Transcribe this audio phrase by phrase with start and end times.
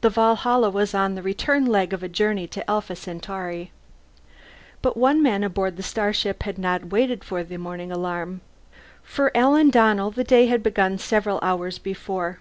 [0.00, 3.72] The Valhalla was on the return leg of a journey to Alpha Centauri.
[4.80, 8.40] But one man aboard the starship had not waited for the morning alarm.
[9.02, 12.38] For Alan Donnell the day had begun several hours before.